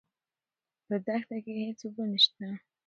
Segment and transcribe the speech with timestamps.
[0.87, 2.47] په دښته کې هېڅ اوبه نشته.